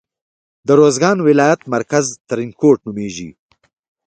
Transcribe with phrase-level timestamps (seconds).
[0.67, 3.29] د روزګان ولایت مرکز ترینکوټ نومیږي.